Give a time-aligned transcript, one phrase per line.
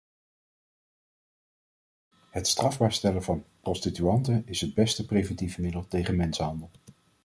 [2.29, 6.71] Het strafbaar stellen van prostituanten is het beste preventieve middel tegen mensenhandel.